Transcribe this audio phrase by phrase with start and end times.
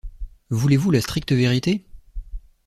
[0.49, 1.85] Voulez-vous la stricte vérité?